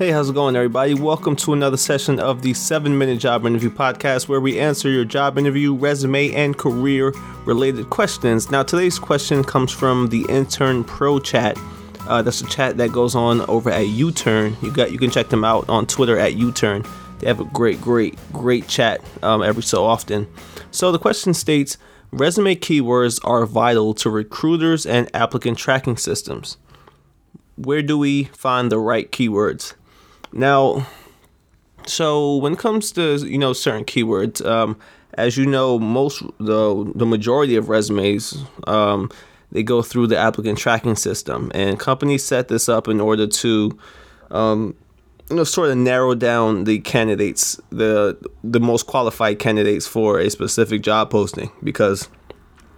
Hey, 0.00 0.12
how's 0.12 0.30
it 0.30 0.34
going, 0.34 0.56
everybody? 0.56 0.94
Welcome 0.94 1.36
to 1.36 1.52
another 1.52 1.76
session 1.76 2.18
of 2.18 2.40
the 2.40 2.54
7 2.54 2.96
Minute 2.96 3.18
Job 3.18 3.44
Interview 3.44 3.68
Podcast, 3.68 4.28
where 4.28 4.40
we 4.40 4.58
answer 4.58 4.88
your 4.88 5.04
job 5.04 5.36
interview, 5.36 5.74
resume, 5.74 6.32
and 6.32 6.56
career 6.56 7.12
related 7.44 7.90
questions. 7.90 8.50
Now, 8.50 8.62
today's 8.62 8.98
question 8.98 9.44
comes 9.44 9.70
from 9.70 10.08
the 10.08 10.24
Intern 10.30 10.84
Pro 10.84 11.18
Chat. 11.18 11.58
Uh, 12.08 12.22
that's 12.22 12.40
a 12.40 12.46
chat 12.46 12.78
that 12.78 12.92
goes 12.92 13.14
on 13.14 13.42
over 13.42 13.68
at 13.68 13.88
YouTern. 13.88 14.62
You 14.62 14.72
got 14.72 14.90
you 14.90 14.96
can 14.98 15.10
check 15.10 15.28
them 15.28 15.44
out 15.44 15.68
on 15.68 15.86
Twitter 15.86 16.18
at 16.18 16.32
YouTern. 16.32 16.88
They 17.18 17.26
have 17.26 17.40
a 17.40 17.44
great, 17.44 17.82
great, 17.82 18.18
great 18.32 18.66
chat 18.68 19.02
um, 19.22 19.42
every 19.42 19.62
so 19.62 19.84
often. 19.84 20.26
So 20.70 20.92
the 20.92 20.98
question 20.98 21.34
states: 21.34 21.76
Resume 22.10 22.54
keywords 22.54 23.20
are 23.22 23.44
vital 23.44 23.92
to 23.96 24.08
recruiters 24.08 24.86
and 24.86 25.14
applicant 25.14 25.58
tracking 25.58 25.98
systems. 25.98 26.56
Where 27.56 27.82
do 27.82 27.98
we 27.98 28.24
find 28.24 28.72
the 28.72 28.78
right 28.78 29.12
keywords? 29.12 29.74
Now, 30.32 30.86
so 31.86 32.36
when 32.36 32.52
it 32.54 32.58
comes 32.58 32.92
to 32.92 33.16
you 33.16 33.38
know 33.38 33.52
certain 33.52 33.84
keywords, 33.84 34.44
um, 34.44 34.78
as 35.14 35.36
you 35.36 35.46
know, 35.46 35.78
most 35.78 36.22
the 36.38 36.90
the 36.94 37.06
majority 37.06 37.56
of 37.56 37.68
resumes 37.68 38.42
um, 38.66 39.10
they 39.52 39.62
go 39.62 39.82
through 39.82 40.06
the 40.06 40.16
applicant 40.16 40.58
tracking 40.58 40.96
system, 40.96 41.50
and 41.54 41.78
companies 41.78 42.24
set 42.24 42.48
this 42.48 42.68
up 42.68 42.88
in 42.88 43.00
order 43.00 43.26
to 43.26 43.78
um, 44.30 44.74
you 45.28 45.36
know 45.36 45.44
sort 45.44 45.70
of 45.70 45.76
narrow 45.76 46.14
down 46.14 46.64
the 46.64 46.78
candidates, 46.80 47.60
the 47.70 48.16
the 48.44 48.60
most 48.60 48.86
qualified 48.86 49.38
candidates 49.38 49.86
for 49.86 50.20
a 50.20 50.30
specific 50.30 50.82
job 50.82 51.10
posting, 51.10 51.50
because 51.64 52.08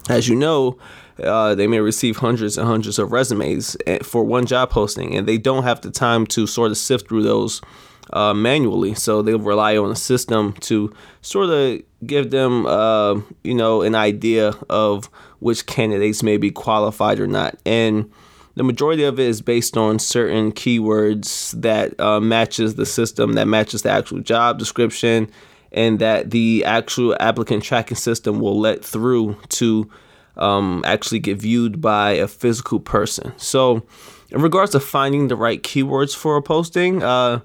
as 0.09 0.29
you 0.29 0.37
know. 0.37 0.79
Uh, 1.23 1.55
they 1.55 1.66
may 1.66 1.79
receive 1.79 2.16
hundreds 2.16 2.56
and 2.56 2.66
hundreds 2.66 2.98
of 2.98 3.12
resumes 3.12 3.77
eh, 3.87 3.98
for 4.02 4.25
one 4.25 4.47
job 4.47 4.70
posting, 4.70 5.15
and 5.15 5.28
they 5.28 5.37
don't 5.38 5.62
have 5.62 5.80
the 5.83 5.91
time 5.91 6.27
to 6.27 6.47
sort 6.47 6.70
of 6.70 6.77
sift 6.78 7.09
through 7.09 7.23
those 7.23 7.61
uh, 8.12 8.34
manually. 8.34 8.95
So 8.95 9.23
they'll 9.23 9.38
rely 9.38 9.77
on 9.77 9.91
a 9.91 9.97
system 9.97 10.55
to 10.61 10.92
sort 11.20 11.50
of 11.50 11.83
give 12.06 12.31
them, 12.31 12.67
uh, 12.67 13.20
you 13.44 13.55
know, 13.55 13.83
an 13.83 13.94
idea 13.94 14.55
of 14.69 15.06
which 15.39 15.67
candidates 15.67 16.22
may 16.22 16.37
be 16.37 16.50
qualified 16.50 17.20
or 17.20 17.27
not. 17.27 17.59
And 17.66 18.11
the 18.55 18.64
majority 18.64 19.05
of 19.05 19.19
it 19.19 19.27
is 19.27 19.41
based 19.41 19.77
on 19.77 19.98
certain 19.98 20.53
keywords 20.53 21.61
that 21.61 21.98
uh, 22.00 22.20
matches 22.20 22.75
the 22.75 22.87
system, 22.87 23.34
that 23.34 23.48
matches 23.48 23.83
the 23.83 23.91
actual 23.91 24.20
job 24.20 24.59
description, 24.59 25.31
and 25.73 25.98
that 25.98 26.31
the 26.31 26.65
actual 26.65 27.17
applicant 27.19 27.65
tracking 27.65 27.97
system 27.97 28.41
will 28.41 28.59
let 28.59 28.84
through 28.84 29.37
to 29.48 29.91
um, 30.37 30.83
actually 30.87 31.19
get 31.19 31.39
viewed 31.39 31.81
by 31.81 32.12
a 32.12 32.28
physical 32.28 32.81
person. 32.81 33.33
So, 33.37 33.83
in 34.31 34.41
regards 34.41 34.73
to 34.73 34.81
finding 34.81 35.28
the 35.28 35.37
right 35.37 35.62
keywords 35.62 36.17
for 36.17 36.37
a 36.37 36.43
posting, 36.43 37.03
uh, 37.03 37.41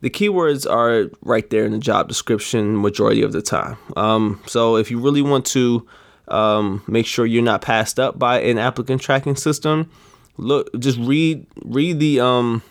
the 0.00 0.10
keywords 0.10 0.70
are 0.70 1.10
right 1.22 1.48
there 1.50 1.64
in 1.64 1.72
the 1.72 1.78
job 1.78 2.08
description 2.08 2.80
majority 2.80 3.22
of 3.22 3.32
the 3.32 3.42
time. 3.42 3.76
Um, 3.96 4.40
so, 4.46 4.76
if 4.76 4.90
you 4.90 4.98
really 4.98 5.22
want 5.22 5.46
to 5.46 5.86
um, 6.28 6.82
make 6.86 7.06
sure 7.06 7.26
you're 7.26 7.42
not 7.42 7.62
passed 7.62 7.98
up 8.00 8.18
by 8.18 8.40
an 8.40 8.58
applicant 8.58 9.02
tracking 9.02 9.36
system, 9.36 9.90
look, 10.36 10.70
just 10.78 10.98
read 10.98 11.46
read 11.62 12.00
the 12.00 12.20
um, 12.20 12.62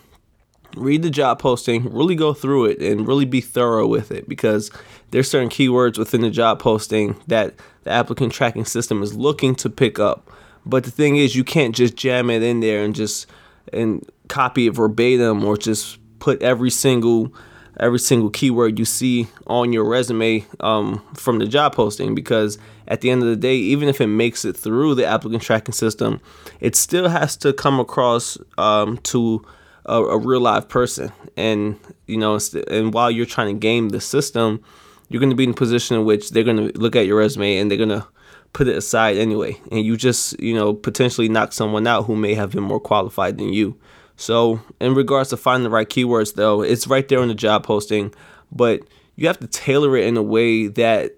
read 0.76 1.02
the 1.02 1.10
job 1.10 1.38
posting, 1.38 1.92
really 1.92 2.14
go 2.14 2.32
through 2.32 2.66
it 2.66 2.80
and 2.80 3.06
really 3.06 3.24
be 3.24 3.40
thorough 3.40 3.86
with 3.86 4.10
it 4.10 4.28
because 4.28 4.70
there's 5.10 5.28
certain 5.28 5.48
keywords 5.48 5.98
within 5.98 6.20
the 6.22 6.30
job 6.30 6.58
posting 6.58 7.16
that 7.26 7.54
the 7.84 7.90
applicant 7.90 8.32
tracking 8.32 8.64
system 8.64 9.02
is 9.02 9.14
looking 9.14 9.54
to 9.56 9.70
pick 9.70 9.98
up. 9.98 10.30
But 10.64 10.84
the 10.84 10.90
thing 10.90 11.16
is 11.16 11.36
you 11.36 11.44
can't 11.44 11.74
just 11.74 11.96
jam 11.96 12.30
it 12.30 12.42
in 12.42 12.60
there 12.60 12.84
and 12.84 12.94
just 12.94 13.26
and 13.72 14.08
copy 14.28 14.66
it 14.66 14.74
verbatim 14.74 15.44
or 15.44 15.56
just 15.56 15.98
put 16.18 16.40
every 16.42 16.70
single 16.70 17.32
every 17.80 17.98
single 17.98 18.30
keyword 18.30 18.78
you 18.78 18.84
see 18.84 19.26
on 19.46 19.72
your 19.72 19.84
resume 19.84 20.44
um, 20.60 21.02
from 21.14 21.38
the 21.38 21.46
job 21.46 21.74
posting 21.74 22.14
because 22.14 22.58
at 22.86 23.00
the 23.00 23.10
end 23.10 23.22
of 23.22 23.28
the 23.28 23.36
day 23.36 23.56
even 23.56 23.88
if 23.88 24.00
it 24.00 24.06
makes 24.06 24.44
it 24.44 24.56
through 24.56 24.94
the 24.94 25.06
applicant 25.06 25.42
tracking 25.42 25.72
system 25.72 26.20
it 26.60 26.76
still 26.76 27.08
has 27.08 27.36
to 27.36 27.52
come 27.52 27.80
across 27.80 28.36
um, 28.58 28.98
to 28.98 29.44
a, 29.86 30.02
a 30.02 30.18
real 30.18 30.40
live 30.40 30.68
person. 30.68 31.12
And 31.36 31.78
you 32.06 32.16
know, 32.16 32.38
and 32.68 32.92
while 32.92 33.10
you're 33.10 33.26
trying 33.26 33.54
to 33.54 33.58
game 33.58 33.90
the 33.90 34.00
system, 34.00 34.62
you're 35.08 35.20
going 35.20 35.30
to 35.30 35.36
be 35.36 35.44
in 35.44 35.50
a 35.50 35.54
position 35.54 35.96
in 35.96 36.04
which 36.04 36.30
they're 36.30 36.44
going 36.44 36.68
to 36.68 36.78
look 36.78 36.96
at 36.96 37.06
your 37.06 37.18
resume 37.18 37.58
and 37.58 37.70
they're 37.70 37.78
going 37.78 37.90
to 37.90 38.06
put 38.52 38.68
it 38.68 38.76
aside 38.76 39.16
anyway. 39.16 39.58
And 39.70 39.84
you 39.84 39.96
just, 39.96 40.38
you 40.40 40.54
know, 40.54 40.74
potentially 40.74 41.28
knock 41.28 41.52
someone 41.52 41.86
out 41.86 42.04
who 42.04 42.16
may 42.16 42.34
have 42.34 42.52
been 42.52 42.62
more 42.62 42.80
qualified 42.80 43.38
than 43.38 43.52
you. 43.52 43.78
So, 44.16 44.60
in 44.80 44.94
regards 44.94 45.30
to 45.30 45.36
finding 45.36 45.64
the 45.64 45.70
right 45.70 45.88
keywords, 45.88 46.34
though, 46.34 46.62
it's 46.62 46.86
right 46.86 47.06
there 47.08 47.22
in 47.22 47.28
the 47.28 47.34
job 47.34 47.64
posting, 47.64 48.14
but 48.50 48.80
you 49.16 49.26
have 49.26 49.38
to 49.40 49.46
tailor 49.46 49.96
it 49.96 50.06
in 50.06 50.16
a 50.16 50.22
way 50.22 50.66
that, 50.68 51.12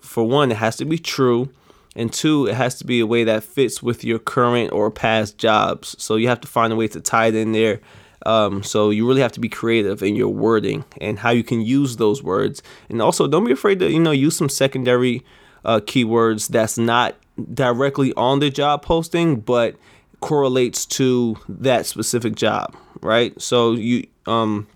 for 0.00 0.24
one, 0.24 0.50
it 0.50 0.56
has 0.56 0.76
to 0.76 0.84
be 0.84 0.98
true, 0.98 1.50
and 1.96 2.12
two, 2.12 2.46
it 2.46 2.54
has 2.54 2.76
to 2.76 2.86
be 2.86 3.00
a 3.00 3.06
way 3.06 3.24
that 3.24 3.42
fits 3.44 3.82
with 3.82 4.04
your 4.04 4.18
current 4.18 4.72
or 4.72 4.90
past 4.90 5.38
jobs. 5.38 5.96
So, 5.98 6.16
you 6.16 6.28
have 6.28 6.40
to 6.42 6.48
find 6.48 6.72
a 6.72 6.76
way 6.76 6.88
to 6.88 7.00
tie 7.00 7.26
it 7.26 7.34
in 7.34 7.52
there 7.52 7.80
um, 8.26 8.64
so 8.64 8.90
you 8.90 9.06
really 9.06 9.20
have 9.20 9.32
to 9.32 9.40
be 9.40 9.48
creative 9.48 10.02
in 10.02 10.16
your 10.16 10.28
wording 10.28 10.84
and 11.00 11.20
how 11.20 11.30
you 11.30 11.44
can 11.44 11.60
use 11.60 11.96
those 11.96 12.22
words. 12.22 12.60
And 12.88 13.00
also, 13.00 13.28
don't 13.28 13.44
be 13.44 13.52
afraid 13.52 13.78
to 13.78 13.90
you 13.90 14.00
know 14.00 14.10
use 14.10 14.36
some 14.36 14.48
secondary 14.48 15.24
uh, 15.64 15.80
keywords 15.80 16.48
that's 16.48 16.76
not 16.76 17.14
directly 17.54 18.12
on 18.14 18.40
the 18.40 18.50
job 18.50 18.82
posting, 18.82 19.36
but 19.40 19.76
correlates 20.20 20.86
to 20.86 21.36
that 21.48 21.86
specific 21.86 22.34
job, 22.34 22.74
right? 23.00 23.40
So 23.40 23.72
you 23.72 24.06
um, 24.26 24.66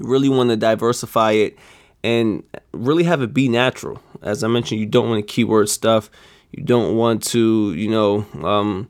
really 0.00 0.28
want 0.28 0.50
to 0.50 0.56
diversify 0.56 1.32
it 1.32 1.56
and 2.02 2.42
really 2.72 3.04
have 3.04 3.22
it 3.22 3.32
be 3.32 3.48
natural. 3.48 4.02
As 4.22 4.42
I 4.42 4.48
mentioned, 4.48 4.80
you 4.80 4.86
don't 4.86 5.08
want 5.08 5.24
to 5.24 5.32
keyword 5.32 5.68
stuff. 5.68 6.10
You 6.50 6.64
don't 6.64 6.96
want 6.96 7.22
to, 7.24 7.74
you 7.74 7.90
know, 7.90 8.26
um, 8.42 8.88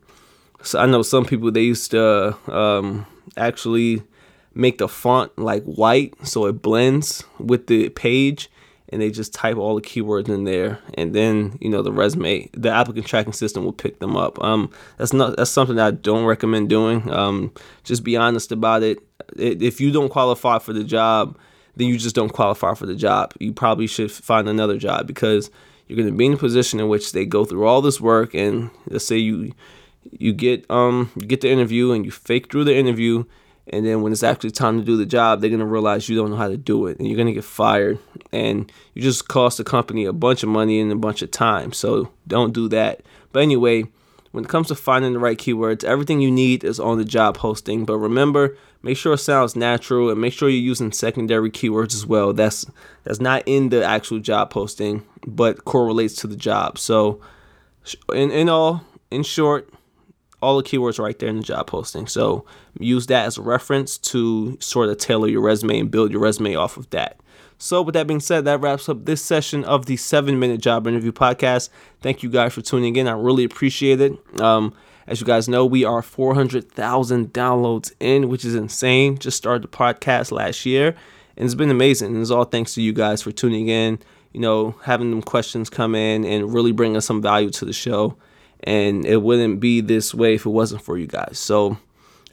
so 0.61 0.79
I 0.79 0.85
know 0.85 1.01
some 1.01 1.25
people 1.25 1.51
they 1.51 1.63
used 1.63 1.91
to 1.91 2.37
um, 2.51 3.05
actually 3.37 4.03
make 4.53 4.79
the 4.79 4.87
font 4.87 5.37
like 5.37 5.63
white 5.63 6.13
so 6.25 6.45
it 6.45 6.61
blends 6.61 7.23
with 7.39 7.67
the 7.67 7.89
page 7.89 8.49
and 8.89 9.01
they 9.01 9.11
just 9.11 9.33
type 9.33 9.55
all 9.57 9.75
the 9.75 9.81
keywords 9.81 10.27
in 10.27 10.43
there 10.43 10.79
and 10.95 11.13
then 11.13 11.57
you 11.61 11.69
know 11.69 11.81
the 11.83 11.91
resume 11.91 12.49
the 12.53 12.69
applicant 12.69 13.05
tracking 13.05 13.33
system 13.33 13.63
will 13.63 13.73
pick 13.73 13.99
them 13.99 14.17
up. 14.17 14.41
Um 14.43 14.71
that's 14.97 15.13
not 15.13 15.37
that's 15.37 15.51
something 15.51 15.75
that 15.75 15.85
i 15.85 15.91
don't 15.91 16.25
recommend 16.25 16.69
doing. 16.69 17.09
Um 17.11 17.53
just 17.83 18.03
be 18.03 18.17
honest 18.17 18.51
about 18.51 18.83
it. 18.83 18.99
If 19.37 19.79
you 19.79 19.91
don't 19.91 20.09
qualify 20.09 20.59
for 20.59 20.73
the 20.73 20.83
job 20.83 21.37
then 21.75 21.87
you 21.87 21.97
just 21.97 22.15
don't 22.15 22.33
qualify 22.33 22.73
for 22.73 22.85
the 22.85 22.95
job. 22.95 23.33
You 23.39 23.53
probably 23.53 23.87
should 23.87 24.11
find 24.11 24.49
another 24.49 24.77
job 24.77 25.07
because 25.07 25.49
you're 25.87 25.95
going 25.95 26.09
to 26.09 26.15
be 26.15 26.25
in 26.25 26.33
a 26.33 26.37
position 26.37 26.79
in 26.79 26.89
which 26.89 27.13
they 27.13 27.25
go 27.25 27.45
through 27.45 27.65
all 27.65 27.81
this 27.81 28.01
work 28.01 28.33
and 28.35 28.69
let's 28.87 29.05
say 29.05 29.17
you 29.17 29.53
you 30.11 30.33
get 30.33 30.69
um 30.69 31.11
you 31.15 31.27
get 31.27 31.41
the 31.41 31.49
interview 31.49 31.91
and 31.91 32.05
you 32.05 32.11
fake 32.11 32.51
through 32.51 32.63
the 32.63 32.75
interview 32.75 33.23
and 33.71 33.85
then 33.85 34.01
when 34.01 34.11
it's 34.11 34.23
actually 34.23 34.49
time 34.49 34.79
to 34.79 34.85
do 34.85 34.97
the 34.97 35.05
job 35.05 35.41
they're 35.41 35.49
going 35.49 35.59
to 35.59 35.65
realize 35.65 36.09
you 36.09 36.15
don't 36.15 36.31
know 36.31 36.37
how 36.37 36.47
to 36.47 36.57
do 36.57 36.87
it 36.87 36.97
and 36.97 37.07
you're 37.07 37.17
going 37.17 37.27
to 37.27 37.33
get 37.33 37.43
fired 37.43 37.99
and 38.31 38.71
you 38.93 39.01
just 39.01 39.27
cost 39.27 39.57
the 39.57 39.63
company 39.63 40.05
a 40.05 40.13
bunch 40.13 40.43
of 40.43 40.49
money 40.49 40.79
and 40.79 40.91
a 40.91 40.95
bunch 40.95 41.21
of 41.21 41.31
time 41.31 41.71
so 41.73 42.09
don't 42.27 42.53
do 42.53 42.67
that. 42.69 43.01
But 43.31 43.43
anyway 43.43 43.85
when 44.31 44.43
it 44.43 44.49
comes 44.49 44.67
to 44.67 44.75
finding 44.75 45.13
the 45.13 45.19
right 45.19 45.37
keywords 45.37 45.83
everything 45.83 46.21
you 46.21 46.31
need 46.31 46.63
is 46.63 46.79
on 46.79 46.97
the 46.97 47.05
job 47.05 47.35
posting 47.35 47.85
but 47.85 47.97
remember 47.97 48.55
make 48.81 48.97
sure 48.97 49.13
it 49.13 49.19
sounds 49.19 49.55
natural 49.55 50.09
and 50.09 50.21
make 50.21 50.33
sure 50.33 50.49
you're 50.49 50.59
using 50.59 50.91
secondary 50.91 51.51
keywords 51.51 51.93
as 51.93 52.05
well. 52.05 52.33
That's 52.33 52.65
that's 53.03 53.19
not 53.19 53.43
in 53.45 53.69
the 53.69 53.83
actual 53.83 54.19
job 54.19 54.49
posting 54.49 55.05
but 55.27 55.65
correlates 55.65 56.15
to 56.17 56.27
the 56.27 56.35
job. 56.35 56.77
So 56.77 57.21
in, 58.13 58.31
in 58.31 58.49
all 58.49 58.83
in 59.11 59.23
short 59.23 59.69
all 60.41 60.57
the 60.57 60.63
keywords 60.63 60.99
right 60.99 61.17
there 61.19 61.29
in 61.29 61.37
the 61.37 61.43
job 61.43 61.67
posting. 61.67 62.07
So 62.07 62.45
use 62.79 63.07
that 63.07 63.25
as 63.25 63.37
a 63.37 63.41
reference 63.41 63.97
to 63.97 64.57
sort 64.59 64.89
of 64.89 64.97
tailor 64.97 65.27
your 65.27 65.41
resume 65.41 65.79
and 65.79 65.91
build 65.91 66.11
your 66.11 66.21
resume 66.21 66.55
off 66.55 66.77
of 66.77 66.89
that. 66.91 67.19
So, 67.61 67.81
with 67.81 67.91
that 67.95 68.07
being 68.07 68.21
said, 68.21 68.45
that 68.45 68.61
wraps 68.61 68.87
up 68.87 69.03
this 69.03 69.21
session 69.21 69.65
of 69.65 69.85
the 69.85 69.97
seven 69.97 70.39
minute 70.39 70.61
job 70.61 70.87
interview 70.87 71.11
podcast. 71.11 71.67
Thank 71.99 72.23
you 72.23 72.29
guys 72.29 72.53
for 72.53 72.61
tuning 72.61 72.95
in. 72.95 73.05
I 73.05 73.11
really 73.11 73.43
appreciate 73.43 73.99
it. 73.99 74.39
Um, 74.39 74.73
as 75.07 75.19
you 75.19 75.27
guys 75.27 75.49
know, 75.49 75.65
we 75.65 75.83
are 75.83 76.01
400,000 76.01 77.33
downloads 77.33 77.91
in, 77.99 78.29
which 78.29 78.45
is 78.45 78.55
insane. 78.55 79.17
Just 79.17 79.35
started 79.35 79.63
the 79.63 79.67
podcast 79.67 80.31
last 80.31 80.65
year, 80.65 80.95
and 81.35 81.45
it's 81.45 81.53
been 81.53 81.69
amazing. 81.69 82.13
And 82.13 82.21
it's 82.21 82.31
all 82.31 82.45
thanks 82.45 82.75
to 82.75 82.81
you 82.81 82.93
guys 82.93 83.21
for 83.21 83.33
tuning 83.33 83.67
in, 83.67 83.99
you 84.31 84.39
know, 84.39 84.75
having 84.83 85.09
them 85.09 85.21
questions 85.21 85.69
come 85.69 85.95
in 85.95 86.23
and 86.23 86.53
really 86.53 86.71
bringing 86.71 87.01
some 87.01 87.21
value 87.21 87.49
to 87.49 87.65
the 87.65 87.73
show 87.73 88.15
and 88.63 89.05
it 89.05 89.21
wouldn't 89.21 89.59
be 89.59 89.81
this 89.81 90.13
way 90.13 90.35
if 90.35 90.45
it 90.45 90.49
wasn't 90.49 90.81
for 90.81 90.97
you 90.97 91.07
guys. 91.07 91.39
So 91.39 91.77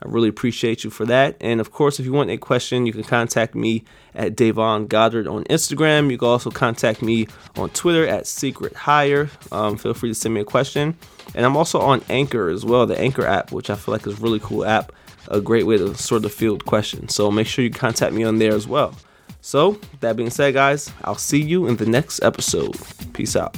I 0.03 0.09
really 0.09 0.29
appreciate 0.29 0.85
you 0.85 0.91
for 0.91 1.07
that. 1.07 1.37
And 1.41 1.61
of 1.61 1.73
course, 1.73 1.99
if 1.99 2.07
you 2.07 2.13
want 2.13 2.31
a 2.31 2.37
question, 2.37 2.87
you 2.87 2.93
can 2.93 3.05
contact 3.05 3.55
me 3.55 3.85
at 4.15 4.37
Davon 4.37 4.87
Goddard 4.87 5.27
on 5.27 5.45
Instagram. 5.45 6.11
You 6.11 6.19
can 6.19 6.29
also 6.29 6.51
contact 6.51 7.03
me 7.03 7.29
on 7.57 7.71
Twitter 7.71 8.07
at 8.07 8.27
Secret 8.27 8.75
Hire. 8.75 9.31
Um, 9.51 9.77
feel 9.77 9.95
free 9.95 10.11
to 10.11 10.15
send 10.15 10.35
me 10.35 10.41
a 10.43 10.45
question. 10.45 10.97
And 11.35 11.47
I'm 11.47 11.57
also 11.57 11.81
on 11.81 12.03
Anchor 12.09 12.49
as 12.49 12.65
well, 12.65 12.87
the 12.87 12.99
Anchor 12.99 13.27
app, 13.27 13.53
which 13.53 13.71
I 13.71 13.75
feel 13.75 13.93
like 13.93 14.07
is 14.07 14.19
a 14.19 14.23
really 14.23 14.41
cool 14.41 14.65
app. 14.65 14.93
a 15.29 15.41
great 15.41 15.67
way 15.67 15.77
to 15.77 15.93
sort 15.97 16.25
of 16.25 16.33
field 16.33 16.65
questions. 16.67 17.15
So 17.15 17.33
make 17.33 17.49
sure 17.49 17.65
you 17.65 17.71
contact 17.71 18.13
me 18.13 18.23
on 18.23 18.39
there 18.39 18.55
as 18.55 18.69
well. 18.69 18.95
So, 19.41 19.79
that 20.01 20.17
being 20.17 20.31
said, 20.31 20.55
guys, 20.55 20.93
I'll 21.05 21.17
see 21.17 21.41
you 21.41 21.67
in 21.67 21.77
the 21.77 21.87
next 21.87 22.23
episode. 22.23 22.77
Peace 23.13 23.37
out. 23.37 23.57